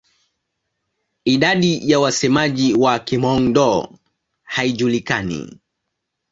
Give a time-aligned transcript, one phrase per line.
[1.25, 3.97] Idadi ya wasemaji wa Kihmong-Dô
[4.43, 5.59] haijulikani.